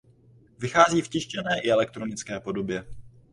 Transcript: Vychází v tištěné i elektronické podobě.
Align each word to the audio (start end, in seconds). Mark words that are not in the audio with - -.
Vychází 0.59 1.01
v 1.01 1.07
tištěné 1.07 1.59
i 1.63 1.69
elektronické 1.71 2.39
podobě. 2.39 2.85